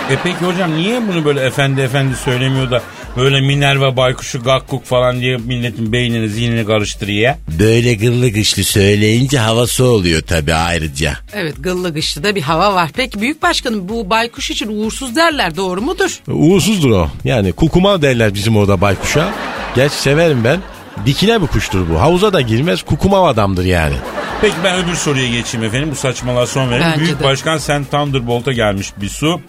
[0.10, 2.82] E peki hocam niye bunu böyle efendi efendi söylemiyor da
[3.18, 7.36] böyle Minerva Baykuşu Gakkuk falan diye milletin beynini zihnini karıştırıyor?
[7.60, 11.14] Böyle gırlı gışlı söyleyince havası oluyor tabii ayrıca.
[11.34, 12.90] Evet gıllı gışlı da bir hava var.
[12.96, 16.20] Peki büyük başkanım bu baykuş için uğursuz derler doğru mudur?
[16.28, 17.10] Uğursuzdur o.
[17.24, 19.34] Yani kukuma derler bizim orada baykuşa.
[19.76, 20.60] Geç severim ben.
[21.06, 22.02] Dikine bir kuştur bu.
[22.02, 23.96] Havuza da girmez kukuma adamdır yani.
[24.42, 25.90] Peki ben öbür soruya geçeyim efendim.
[25.92, 26.88] Bu saçmalığa son verelim.
[26.88, 27.24] Bence Büyük de.
[27.24, 29.42] Başkan Sen Thunderbolt'a gelmiş bir su.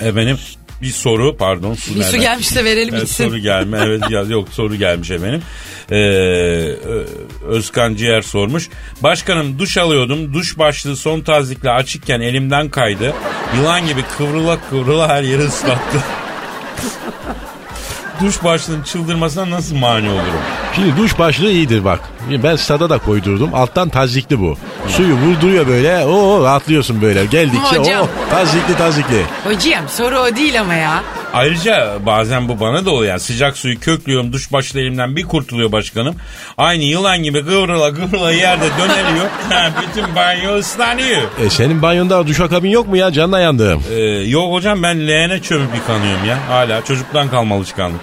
[0.00, 0.38] Efendim
[0.82, 1.74] bir soru pardon.
[1.74, 3.78] Su Bir su gelmiş de verelim Evet, soru gelme.
[3.84, 5.42] Evet yok soru gelmiş efendim.
[5.90, 5.96] Ee,
[7.46, 8.68] Özkan Ciğer sormuş.
[9.02, 10.34] Başkanım duş alıyordum.
[10.34, 13.14] Duş başlığı son tazikle açıkken elimden kaydı.
[13.56, 15.98] Yılan gibi kıvrıla kıvrıla her yeri ıslattı.
[18.20, 20.24] duş başlığının çıldırmasına nasıl mani olurum?
[20.74, 22.00] Şimdi duş başlığı iyidir bak.
[22.42, 23.54] Ben stada da koydurdum.
[23.54, 24.56] Alttan tazikli bu.
[24.88, 26.04] Suyu vurduruyor böyle.
[26.04, 27.26] Oo rahatlıyorsun böyle.
[27.26, 28.02] Geldikçe Hocam.
[28.02, 29.22] o tazikli tazikli.
[29.44, 31.02] Hocam soru o değil ama ya.
[31.36, 33.10] Ayrıca bazen bu bana da oluyor.
[33.10, 36.16] Yani sıcak suyu köklüyorum duş başlığı elimden bir kurtuluyor başkanım.
[36.58, 39.26] Aynı yılan gibi kıvrıla kıvrıla yerde döneliyor.
[39.50, 41.22] Ha, Bütün banyo ıslanıyor.
[41.44, 43.12] E senin banyonda duşakabin yok mu ya?
[43.12, 43.82] Canına yandım.
[43.90, 46.38] Ee, yok hocam ben leğene çömüp yıkanıyorum ya.
[46.48, 48.00] Hala çocuktan kalmalı çıkanlık.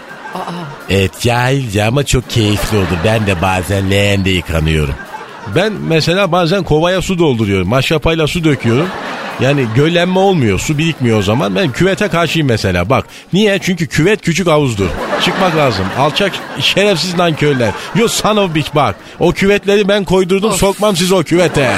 [0.89, 2.97] Evet cahilce ama çok keyifli oldu.
[3.05, 4.95] Ben de bazen leğende yıkanıyorum.
[5.55, 7.67] Ben mesela bazen kovaya su dolduruyorum.
[7.67, 8.87] Maşrapayla su döküyorum.
[9.41, 10.59] Yani göllenme olmuyor.
[10.59, 11.55] Su birikmiyor o zaman.
[11.55, 12.89] Ben küvete karşıyım mesela.
[12.89, 13.05] Bak.
[13.33, 13.59] Niye?
[13.61, 14.87] Çünkü küvet küçük havuzdur.
[15.21, 15.85] Çıkmak lazım.
[15.97, 17.71] Alçak şerefsiz nankörler.
[17.95, 18.95] Yo son of bitch bak.
[19.19, 20.49] O küvetleri ben koydurdum.
[20.51, 20.59] Of.
[20.59, 21.71] Sokmam siz o küvete.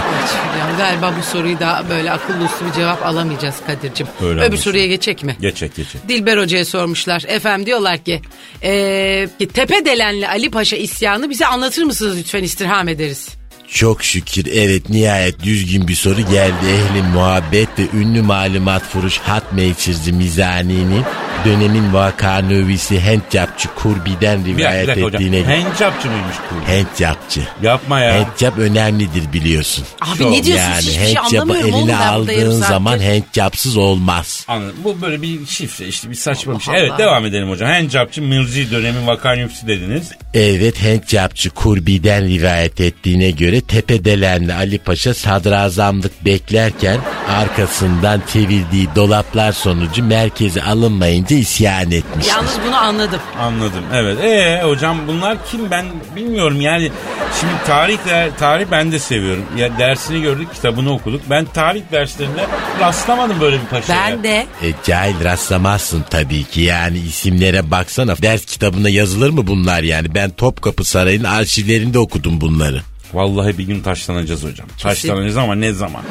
[0.78, 4.08] Galiba bu soruyu da böyle akıllı uslu bir cevap alamayacağız Kadir'cim.
[4.24, 5.36] Öyle Öbür soruya geçecek mi?
[5.42, 6.10] Geçek geçek.
[6.10, 7.24] Dilber Hoca'ya sormuşlar.
[7.28, 8.22] Efendim diyorlar ki
[8.64, 13.30] eee ki Tepedelenli Ali Paşa isyanı bize anlatır mısınız lütfen istirham ederiz.
[13.68, 16.66] Çok şükür evet nihayet düzgün bir soru geldi.
[16.70, 21.04] Ehli muhabbet ve ünlü malumat furuş Hatmaker'cı Mizani'nin
[21.46, 25.22] dönemin vakanövisi Hentcapçı Kurbi'den Bir bir rivayet dakika hocam.
[25.22, 25.58] ettiğine göre.
[25.62, 26.68] Hencapçı mıymış bu?
[26.72, 27.42] Hentcapçı.
[27.64, 28.14] Yapma ya.
[28.14, 29.86] Hentcap önemlidir biliyorsun.
[30.02, 34.46] Abi Çok ne diyorsun yani hiçbir şey anlamıyorum eline aldığın zaman hentcapsız olmaz.
[34.48, 34.76] Anladım.
[34.84, 36.74] Bu böyle bir şifre işte bir saçma bir şey.
[36.74, 36.98] Allah Evet Allah.
[37.00, 37.70] devam edelim hocam.
[37.70, 40.12] Hencapçı Mırzi dönemi vakanyüksü dediniz.
[40.34, 50.04] Evet Hentcapçı Kurbi'den rivayet ettiğine göre Tepedelenli Ali Paşa sadrazamlık beklerken arkasından çevirdiği dolaplar sonucu
[50.04, 52.28] merkeze alınmayınca isyan etmiş.
[52.28, 53.20] Yalnız bunu anladım.
[53.40, 53.84] Anladım.
[53.94, 54.18] Evet.
[54.24, 56.92] Ee hocam bunlar kim ben bilmiyorum yani.
[57.40, 57.98] Şimdi tarih
[58.40, 59.44] tarih ben de seviyorum.
[59.58, 61.22] Ya dersini gördük, kitabını okuduk.
[61.30, 62.46] Ben tarih derslerinde
[62.80, 64.12] rastlamadım böyle bir paşaya.
[64.12, 69.84] Ben de E, cahil rastlamazsın tabii ki yani isimlere baksana ders kitabında yazılır mı bunlar
[69.84, 72.82] yani ben Topkapı Sarayı'nın arşivlerinde okudum bunları.
[73.14, 74.68] Vallahi bir gün taşlanacağız hocam.
[74.82, 76.02] Taşlanacağız ama ne zaman?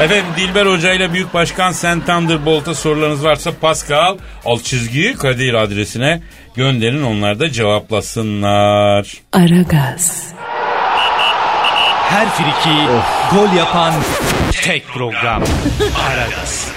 [0.00, 6.22] Efendim Dilber Hoca ile Büyük Başkan Sen Thunderbolt'a sorularınız varsa Pascal alt çizgi Kadir adresine
[6.54, 9.14] gönderin onlar da cevaplasınlar.
[9.32, 10.32] Aragaz,
[12.08, 12.76] Her friki
[13.34, 13.94] gol yapan
[14.62, 15.42] tek program.
[16.10, 16.68] Aragaz.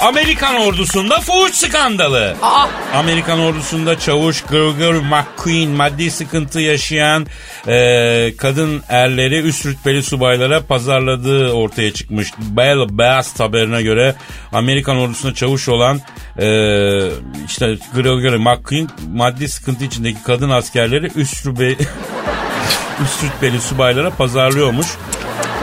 [0.00, 2.36] Amerikan ordusunda fuhuş skandalı.
[2.42, 2.66] Aa!
[2.94, 7.26] Amerikan ordusunda çavuş Gregory McQueen maddi sıkıntı yaşayan
[7.68, 12.32] e, kadın erleri üst rütbeli subaylara pazarladığı ortaya çıkmış.
[12.38, 14.14] Bell Bass haberine göre
[14.52, 16.00] Amerikan ordusunda çavuş olan
[16.38, 16.46] e,
[17.46, 21.68] işte Gregory McQueen maddi sıkıntı içindeki kadın askerleri üst rütbe,
[23.04, 24.86] üst rütbeli subaylara pazarlıyormuş.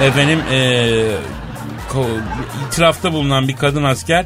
[0.02, 0.91] Efendim e,
[2.67, 4.25] itirafta bulunan bir kadın asker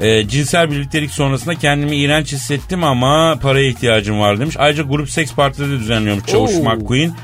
[0.00, 4.56] e, cinsel birliktelik sonrasında kendimi iğrenç hissettim ama paraya ihtiyacım var demiş.
[4.58, 6.62] Ayrıca grup seks partileri düzenliyormuş Çavuş Oo.
[6.62, 7.14] McQueen.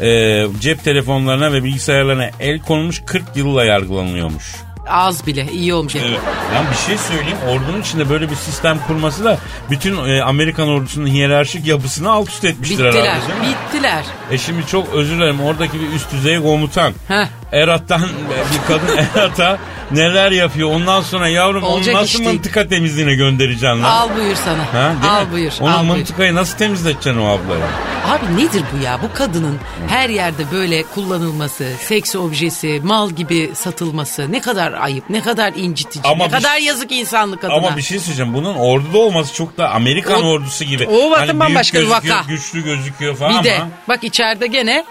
[0.00, 4.65] E, cep telefonlarına ve bilgisayarlarına el konmuş 40 yılla yargılanıyormuş.
[4.88, 5.96] Az bile iyi olmuş.
[5.96, 6.20] Evet.
[6.54, 7.38] Ben bir şey söyleyeyim.
[7.48, 9.38] Ordunun içinde böyle bir sistem kurması da
[9.70, 12.92] bütün e, Amerikan ordusunun hiyerarşik yapısını alt üst etmiştir Bittiler.
[13.04, 13.46] herhalde değil mi?
[13.72, 14.04] Bittiler.
[14.30, 15.40] E şimdi çok özür dilerim.
[15.40, 16.92] Oradaki bir üst düzey komutan.
[17.08, 17.26] Heh.
[17.52, 19.58] Erat'tan bir kadın Erat'a
[19.90, 20.70] neler yapıyor.
[20.72, 22.30] Ondan sonra yavrum Olacak onu nasıl değil.
[22.30, 23.82] mıntıka temizliğine göndereceksin lan?
[23.82, 24.82] Al buyur sana.
[24.82, 25.32] Ha, değil Al mi?
[25.32, 25.52] buyur.
[25.60, 25.96] Onu al buyur.
[25.96, 27.62] mıntıkayı nasıl temizleteceksin o ablayı?
[28.06, 28.98] Abi nedir bu ya?
[29.02, 35.20] Bu kadının her yerde böyle kullanılması, seks objesi, mal gibi satılması ne kadar ayıp, ne
[35.20, 37.54] kadar incitici, Ama ne kadar yazık insanlık adına.
[37.56, 38.34] Ama bir şey söyleyeceğim.
[38.34, 40.86] Bunun orduda olması çok da Amerikan O- ordusu gibi.
[40.86, 42.22] o bakın büyük bambaşka bir vaka.
[42.28, 43.44] Güçlü gözüküyor falan Bir ama.
[43.44, 44.84] de bak içeride gene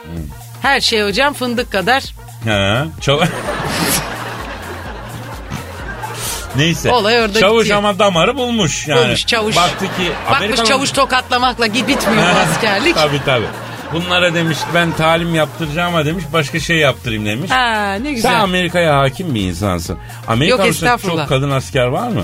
[0.61, 2.03] her şey hocam fındık kadar.
[2.43, 2.49] He,
[3.01, 3.27] çav-
[6.57, 6.91] Neyse.
[6.91, 7.77] Olay orada Çavuş bitiyor.
[7.77, 8.87] ama damarı bulmuş.
[8.87, 9.03] Yani.
[9.05, 9.55] Bulmuş, çavuş.
[9.55, 12.95] Baktı ki Bakmış çavuş tokatlamakla git bitmiyor bu askerlik.
[12.95, 13.45] tabii tabii.
[13.93, 17.51] Bunlara demiş ben talim yaptıracağım ama demiş başka şey yaptırayım demiş.
[17.51, 18.41] Ha ne Sen güzel.
[18.41, 19.97] Amerika'ya hakim bir insansın.
[20.27, 21.21] Amerika Yok, ordusunda estağfurullah.
[21.23, 22.23] çok kadın asker var mı?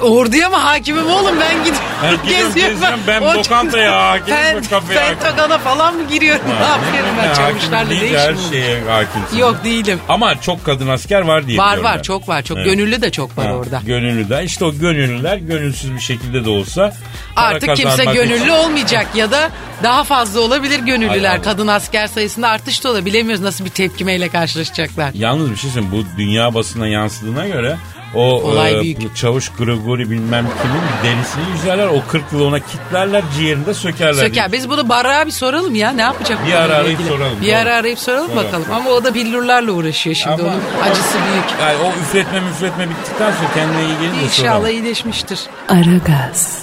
[0.00, 1.80] Orduya mı hakimim oğlum ben gidiyorum.
[2.02, 3.00] Ben gidiyorum, geziyorum.
[3.06, 5.18] Ben O- lokantaya hakimim, Ben kafeye hakimim.
[5.22, 6.42] Pentagona falan mı giriyorum?
[6.60, 9.36] ne yapıyorum ben çavuşlarla değil, her şeye hakimsin.
[9.38, 10.00] Yok değilim.
[10.08, 12.02] Ama çok kadın asker var diye Var var ben.
[12.02, 12.66] çok var çok Evet.
[12.66, 13.80] gönüllü de çok var Ha, orada.
[13.86, 14.44] Gönüllü de.
[14.44, 16.92] İşte o gönüllüler gönülsüz bir şekilde de olsa
[17.36, 19.50] Artık kimse gönüllü için- olmayacak ya da
[19.82, 21.32] daha fazla olabilir gönüllüler.
[21.32, 21.42] Ay.
[21.42, 23.08] Kadın asker sayısında artış da olabilir.
[23.08, 25.10] Bilemiyoruz nasıl bir tepkimeyle karşılaşacaklar.
[25.14, 25.94] Yalnız bir şey söyleyeyim.
[26.14, 27.76] Bu dünya basına yansıdığına göre
[28.14, 29.16] o Olay e, büyük.
[29.16, 31.86] çavuş Grigori bilmem kimin derisini yüzerler.
[31.86, 34.12] O 40 yıl ona kitlerler ciğerinde sökerler.
[34.24, 34.52] Söker.
[34.52, 35.90] Biz bunu Barrak'a bir soralım ya.
[35.90, 36.38] Ne yapacak?
[36.46, 37.08] Bir ara arayıp ilgili?
[37.08, 38.46] soralım, Bir ara arayıp soralım Soralım.
[38.46, 38.66] bakalım.
[38.72, 40.42] Ama o da billurlarla uğraşıyor şimdi.
[40.42, 41.44] Ama- Onun acısı büyük.
[41.60, 44.70] Yani o üfletme müfletme bittikten sonra kendine iyi gelince İnşallah soralım.
[44.70, 45.38] iyileşmiştir.
[45.68, 46.58] Aragaz,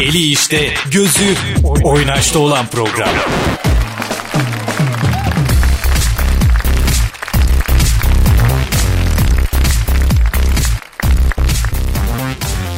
[0.00, 1.34] Eli işte, gözü
[1.84, 3.08] oynaşta olan program.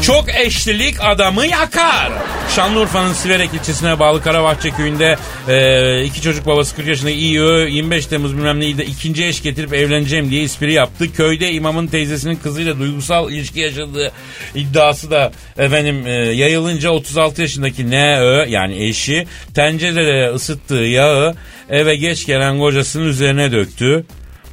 [0.07, 2.13] Çok eşlilik adamı yakar.
[2.57, 5.17] Şanlıurfa'nın Siverek ilçesine bağlı Karabahçe köyünde
[5.49, 9.73] e, iki çocuk babası 40 yaşındaki İYÖ 25 Temmuz bilmem neyi de ikinci eş getirip
[9.75, 11.13] evleneceğim diye espri yaptı.
[11.13, 14.13] Köyde imamın teyzesinin kızıyla duygusal ilişki yaşadığı
[14.55, 21.35] iddiası da efendim e, yayılınca 36 yaşındaki NÖ yani eşi tencerede ısıttığı yağı
[21.71, 24.05] eve geç gelen kocasının üzerine döktü.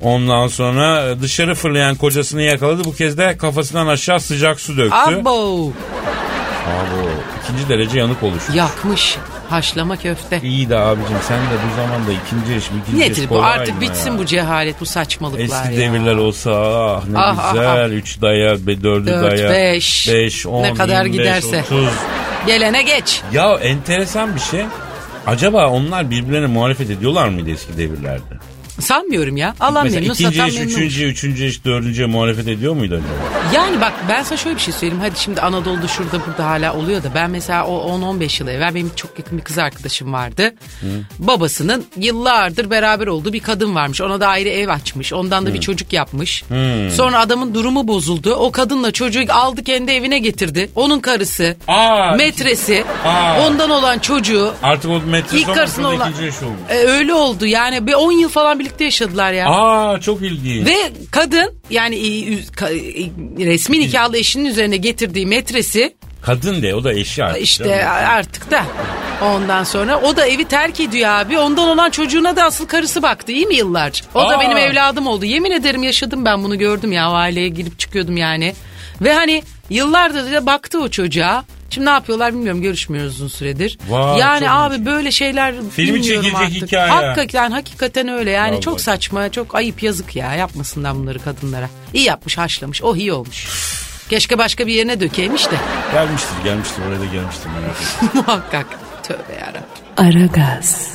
[0.01, 2.83] Ondan sonra dışarı fırlayan kocasını yakaladı.
[2.83, 4.95] Bu kez de kafasından aşağı sıcak su döktü.
[4.95, 5.71] Abo.
[6.67, 7.07] Abi
[7.43, 8.55] ikinci derece yanık oluşmuş.
[8.55, 9.17] Yakmış.
[9.49, 10.39] Haşlama köfte.
[10.43, 13.43] İyi de abicim sen de bu zamanda ikinci mi ikinci Nedir bu?
[13.43, 14.17] Artık bitsin ya?
[14.19, 15.81] bu cehalet, bu saçmalıklar Eski ya.
[15.81, 17.91] devirler olsa ah ne Ah, ah, güzel.
[17.91, 19.51] Üç daya, be, dördü Dört, daya.
[19.51, 20.09] beş.
[20.13, 21.63] Beş, on, Ne kadar beş, giderse.
[21.65, 21.89] otuz.
[22.47, 23.21] Gelene geç.
[23.33, 24.61] Ya enteresan bir şey.
[25.27, 28.40] Acaba onlar birbirlerine muhalefet ediyorlar mıydı eski devirlerde?
[28.81, 29.55] Sanmıyorum ya.
[29.59, 30.69] Allah Mesela memnun ikinci satan eş, memnun.
[30.69, 33.55] üçüncü, üçüncü eş, dördüncüye muhalefet ediyor muydu acaba?
[33.55, 35.01] Yani bak ben sana şöyle bir şey söyleyeyim.
[35.03, 38.91] Hadi şimdi Anadolu'da şurada burada hala oluyor da ben mesela o 10-15 yıl evvel benim
[38.95, 40.53] çok yakın bir kız arkadaşım vardı.
[41.19, 44.01] Babasının yıllardır beraber olduğu bir kadın varmış.
[44.01, 45.13] Ona da ayrı ev açmış.
[45.13, 46.43] Ondan da bir çocuk yapmış.
[46.95, 48.33] Sonra adamın durumu bozuldu.
[48.35, 50.69] O kadınla çocuğu aldı kendi evine getirdi.
[50.75, 53.47] Onun karısı, Aa, metresi, Aa.
[53.47, 54.53] ondan olan çocuğu.
[54.63, 56.11] Artık o metre İlk karısına olan...
[56.11, 56.59] ikinci eş olmuş.
[56.69, 57.87] E, öyle oldu yani.
[57.87, 59.49] Bir 10 yıl falan birlikte yaşadılar ya.
[59.49, 60.67] Aa çok ilginç.
[60.67, 61.95] Ve kadın yani
[63.39, 67.41] resmi nikahlı eşinin üzerine getirdiği metresi Kadın de o da eşi artık.
[67.43, 68.05] işte canım.
[68.09, 68.63] artık da
[69.21, 71.37] ondan sonra o da evi terk ediyor abi.
[71.39, 74.05] Ondan olan çocuğuna da asıl karısı baktı iyi mi yıllarca?
[74.15, 74.39] O da Aa.
[74.41, 75.25] benim evladım oldu.
[75.25, 78.53] Yemin ederim yaşadım ben bunu gördüm ya o aileye girip çıkıyordum yani.
[79.01, 81.43] Ve hani yıllardır da baktı o çocuğa.
[81.71, 83.77] Şimdi ne yapıyorlar bilmiyorum görüşmüyoruz uzun süredir.
[83.89, 86.67] Vay, yani abi böyle şeyler Filmi bilmiyorum çekilecek artık.
[86.67, 86.91] hikaye.
[86.91, 88.61] Hakikaten, hakikaten öyle yani Vallahi.
[88.61, 91.69] çok saçma çok ayıp yazık ya yapmasınlar bunları kadınlara.
[91.93, 93.47] İyi yapmış haşlamış oh iyi olmuş.
[94.09, 95.55] Keşke başka bir yerine dökeymiş de
[95.93, 98.09] Gelmiştir gelmiştir oraya da gelmiştir merak etme.
[98.21, 98.65] muhakkak.
[99.03, 99.61] Tövbe yarabbim.
[99.97, 100.87] Aragaz,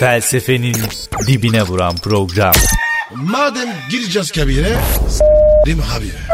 [0.00, 0.76] Felsefenin
[1.26, 2.54] dibine vuran program.
[3.14, 4.76] Madem gireceğiz kabire
[5.08, 6.31] s**rim abi.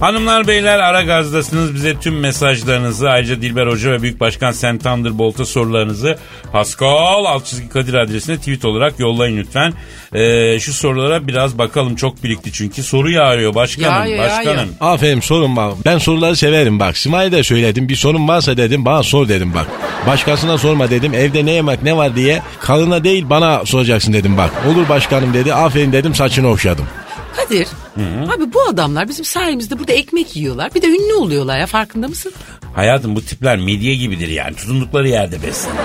[0.00, 5.44] Hanımlar beyler ara gazdasınız bize tüm mesajlarınızı ayrıca Dilber Hoca ve Büyük Başkan Sen Thunderbolt'a
[5.44, 6.18] sorularınızı
[6.52, 9.72] Pascal alt çizgi Kadir adresine tweet olarak yollayın lütfen.
[10.14, 14.46] Ee, şu sorulara biraz bakalım çok birikti çünkü soru yağıyor başkanım Yağıyor, başkanım.
[14.56, 14.68] yağıyor.
[14.80, 15.74] Aferin sorun bak.
[15.86, 16.96] Ben soruları severim bak.
[16.98, 17.88] Simay de söyledim.
[17.88, 19.66] Bir sorun varsa dedim bana sor dedim bak.
[20.06, 21.14] Başkasına sorma dedim.
[21.14, 22.42] Evde ne yemek ne var diye.
[22.60, 24.50] Kalına değil bana soracaksın dedim bak.
[24.68, 25.54] Olur başkanım dedi.
[25.54, 26.86] Aferin dedim saçını okşadım.
[27.48, 27.68] Kadir
[28.36, 30.74] abi bu adamlar bizim sayemizde burada ekmek yiyorlar.
[30.74, 32.32] Bir de ünlü oluyorlar ya farkında mısın?
[32.74, 35.78] Hayatım bu tipler midye gibidir yani tutundukları yerde beslenir.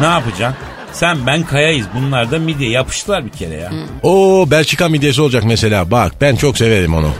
[0.00, 0.56] Ne yapacaksın?
[0.92, 3.72] Sen ben kayayız bunlar da midye yapıştılar bir kere ya.
[4.02, 5.90] O Belçika midyesi olacak mesela.
[5.90, 7.10] Bak ben çok severim onu.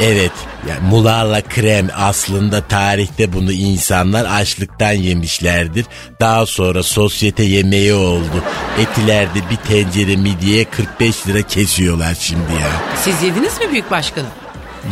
[0.00, 0.32] Evet.
[0.68, 5.86] Yani mularla krem aslında tarihte bunu insanlar açlıktan yemişlerdir.
[6.20, 8.42] Daha sonra sosyete yemeği oldu.
[8.78, 12.68] Etilerde bir tencere midyeye 45 lira kesiyorlar şimdi ya.
[13.02, 14.28] Siz yediniz mi büyük başkanım?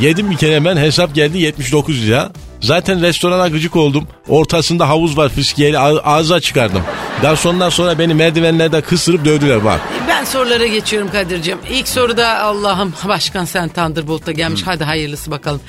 [0.00, 2.30] Yedim bir kere ben hesap geldi 79 lira.
[2.60, 4.08] Zaten restorana gıcık oldum.
[4.28, 6.82] Ortasında havuz var fıskiyeyle ağ- ağza çıkardım.
[7.22, 9.80] Garsondan sonra beni merdivenlerde kısırıp dövdüler bak.
[10.10, 11.58] Ben sorulara geçiyorum Kadir'cim.
[11.70, 14.62] İlk soruda Allah'ım başkan sen Thunderbolt'a gelmiş.
[14.64, 15.60] Hadi hayırlısı bakalım.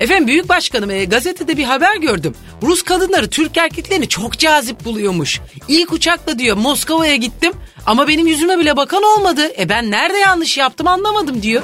[0.00, 2.34] Efendim büyük başkanım e, gazetede bir haber gördüm.
[2.62, 5.40] Rus kadınları Türk erkeklerini çok cazip buluyormuş.
[5.68, 7.52] İlk uçakla diyor Moskova'ya gittim
[7.86, 9.42] ama benim yüzüme bile bakan olmadı.
[9.58, 11.62] E ben nerede yanlış yaptım anlamadım diyor.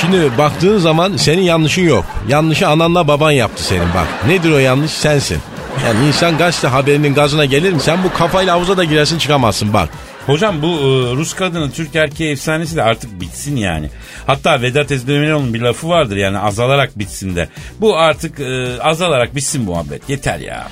[0.00, 2.04] Şimdi baktığın zaman senin yanlışın yok.
[2.28, 4.26] Yanlışı ananla baban yaptı senin bak.
[4.28, 4.90] Nedir o yanlış?
[4.90, 5.38] Sensin.
[5.86, 7.80] Yani insan gazete haberinin gazına gelir mi?
[7.80, 9.88] Sen bu kafayla havuza da girersin çıkamazsın bak.
[10.28, 13.90] Hocam bu e, Rus kadını Türk erkeği efsanesi de artık bitsin yani.
[14.26, 17.48] Hatta Vedat Ezdemiral'ın bir lafı vardır yani azalarak bitsin de.
[17.80, 20.68] Bu artık e, azalarak bitsin muhabbet yeter ya.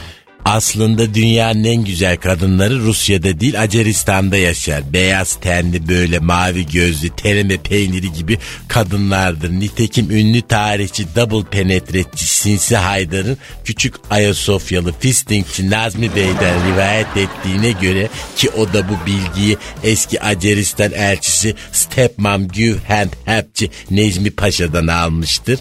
[0.47, 4.93] Aslında dünyanın en güzel kadınları Rusya'da değil Aceristan'da yaşar.
[4.93, 9.51] Beyaz tenli böyle mavi gözlü tereme peyniri gibi kadınlardır.
[9.51, 18.09] Nitekim ünlü tarihçi double penetretçi Sinsi Haydar'ın küçük Ayasofyalı fistingçi Nazmi Bey'den rivayet ettiğine göre
[18.37, 25.61] ki o da bu bilgiyi eski Aceristan elçisi Stepmam Güvhend Hepçi Necmi Paşa'dan almıştır.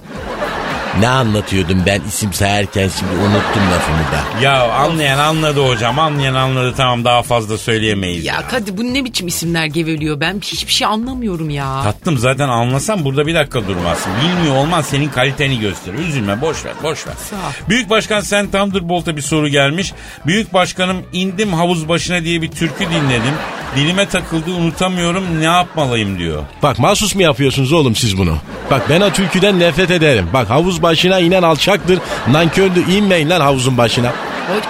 [0.99, 4.41] Ne anlatıyordum ben isim sayarken şimdi unuttum lafımı da.
[4.41, 8.25] Ya anlayan anladı hocam anlayan anladı tamam daha fazla söyleyemeyiz.
[8.25, 11.84] Ya Kadir bu ne biçim isimler geveliyor ben hiçbir şey anlamıyorum ya.
[11.84, 14.12] Tatlım zaten anlasam burada bir dakika durmazsın.
[14.23, 15.99] Bilmiyor olman senin kaliteni gösterir.
[15.99, 17.13] Üzülme boş ver boş ver.
[17.29, 17.69] Sağ ol.
[17.69, 19.93] Büyük Başkan Sen Thunderbolt'a bir soru gelmiş.
[20.25, 23.34] Büyük Başkanım indim havuz başına diye bir türkü dinledim.
[23.75, 26.43] Dilime takıldı unutamıyorum ne yapmalıyım diyor.
[26.63, 28.38] Bak mahsus mu yapıyorsunuz oğlum siz bunu?
[28.71, 30.28] Bak ben o türküden nefret ederim.
[30.34, 31.99] Bak havuz başına inen alçaktır.
[32.32, 34.12] Nankördür inmeyin lan havuzun başına.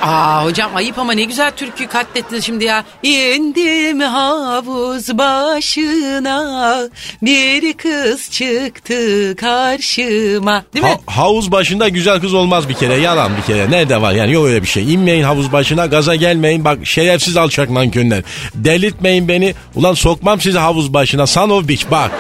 [0.01, 2.83] Aa hocam ayıp ama ne güzel türkü katlettin şimdi ya.
[3.03, 6.77] İndim havuz başına
[7.21, 10.63] bir kız çıktı karşıma.
[10.73, 10.91] Değil mi?
[11.05, 12.95] Ha- havuz başında güzel kız olmaz bir kere.
[12.95, 13.71] Yalan bir kere.
[13.71, 14.93] Nerede var yani yok öyle bir şey.
[14.93, 16.65] İnmeyin havuz başına gaza gelmeyin.
[16.65, 18.23] Bak şerefsiz alçak nankörler.
[18.55, 19.53] Delirtmeyin beni.
[19.75, 21.27] Ulan sokmam sizi havuz başına.
[21.27, 22.11] Son of bitch bak.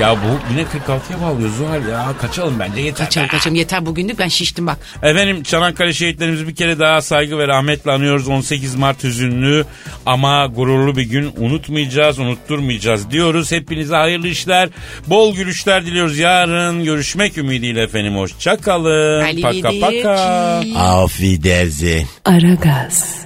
[0.00, 2.14] Ya bu yine 46'ya bağlıyor Zuhal ya.
[2.20, 3.06] Kaçalım bence yeter.
[3.06, 4.78] Kaçalım kaçalım yeter bugünlük ben şiştim bak.
[5.02, 8.28] Efendim Çanakkale şehitlerimizi bir kere daha saygı ve rahmetle anıyoruz.
[8.28, 9.64] 18 Mart hüzünlü
[10.06, 13.52] ama gururlu bir gün unutmayacağız, unutturmayacağız diyoruz.
[13.52, 14.68] Hepinize hayırlı işler,
[15.06, 16.18] bol gülüşler diliyoruz.
[16.18, 18.16] Yarın görüşmek ümidiyle efendim.
[18.16, 19.42] Hoşçakalın.
[19.42, 20.62] Paka paka.
[20.76, 22.06] Auf Wiedersehen.
[22.24, 23.25] Aragaz.